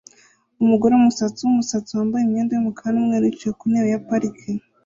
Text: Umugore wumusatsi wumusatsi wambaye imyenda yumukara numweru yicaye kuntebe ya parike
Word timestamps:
Umugore 0.63 0.91
wumusatsi 0.93 1.39
wumusatsi 1.41 1.91
wambaye 1.97 2.23
imyenda 2.23 2.51
yumukara 2.53 2.93
numweru 2.95 3.25
yicaye 3.29 3.53
kuntebe 3.59 3.87
ya 3.93 4.01
parike 4.07 4.49